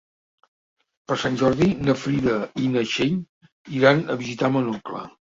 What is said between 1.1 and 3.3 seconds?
Sant Jordi na Frida i na Txell